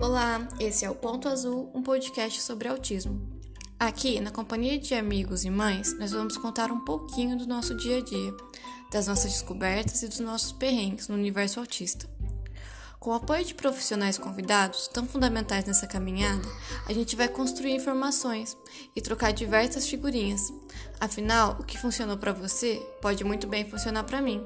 [0.00, 3.20] Olá, esse é o Ponto Azul, um podcast sobre autismo.
[3.78, 7.98] Aqui, na companhia de amigos e mães, nós vamos contar um pouquinho do nosso dia
[7.98, 8.34] a dia,
[8.90, 12.08] das nossas descobertas e dos nossos perrengues no universo autista.
[12.98, 16.48] Com o apoio de profissionais convidados, tão fundamentais nessa caminhada,
[16.86, 18.56] a gente vai construir informações
[18.96, 20.50] e trocar diversas figurinhas.
[20.98, 24.42] Afinal, o que funcionou para você pode muito bem funcionar para mim.